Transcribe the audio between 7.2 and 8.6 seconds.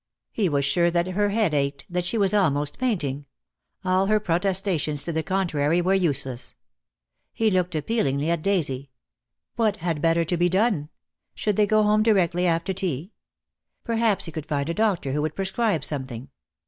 He looked appealingly at